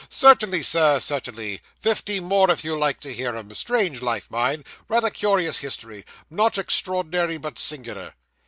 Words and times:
'Certainly, 0.09 0.63
Sir, 0.63 0.99
certainly 0.99 1.61
fifty 1.79 2.19
more 2.19 2.49
if 2.49 2.63
you 2.63 2.75
like 2.75 2.99
to 3.01 3.13
hear 3.13 3.35
'em 3.35 3.53
strange 3.53 4.01
life 4.01 4.31
mine 4.31 4.65
rather 4.89 5.11
curious 5.11 5.59
history 5.59 6.03
not 6.27 6.57
extraordinary, 6.57 7.37
but 7.37 7.59
singular. 7.59 8.15